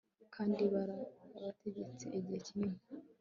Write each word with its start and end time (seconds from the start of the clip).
kandi 0.35 0.61
barategetse 0.73 2.05
igihe 2.17 2.39
kinini 2.45 2.79